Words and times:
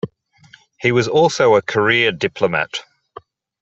He 0.79 0.91
was 0.91 1.07
also 1.07 1.53
a 1.53 1.61
career 1.61 2.11
diplomat. 2.11 2.81